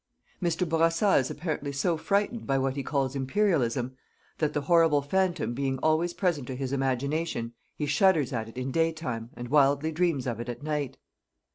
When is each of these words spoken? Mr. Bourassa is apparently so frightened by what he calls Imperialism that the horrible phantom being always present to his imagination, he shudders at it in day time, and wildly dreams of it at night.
Mr. 0.41 0.67
Bourassa 0.67 1.11
is 1.19 1.29
apparently 1.29 1.71
so 1.71 1.95
frightened 1.95 2.47
by 2.47 2.57
what 2.57 2.75
he 2.75 2.81
calls 2.81 3.15
Imperialism 3.15 3.95
that 4.39 4.53
the 4.53 4.61
horrible 4.61 5.03
phantom 5.03 5.53
being 5.53 5.77
always 5.83 6.11
present 6.11 6.47
to 6.47 6.55
his 6.55 6.73
imagination, 6.73 7.53
he 7.75 7.85
shudders 7.85 8.33
at 8.33 8.49
it 8.49 8.57
in 8.57 8.71
day 8.71 8.91
time, 8.91 9.29
and 9.35 9.49
wildly 9.49 9.91
dreams 9.91 10.25
of 10.25 10.39
it 10.39 10.49
at 10.49 10.63
night. 10.63 10.97